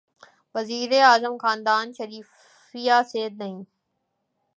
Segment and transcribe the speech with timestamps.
[0.55, 3.63] وزیر اعظم خاندان شریفیہ سے نہیں۔